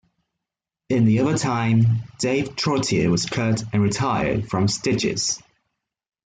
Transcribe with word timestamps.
In 0.89 1.05
the 1.05 1.19
overtime, 1.19 1.97
Dave 2.17 2.55
Trottier 2.55 3.11
was 3.11 3.27
cut 3.27 3.63
and 3.71 3.83
retired 3.83 4.49
for 4.49 4.67
stitches. 4.67 5.39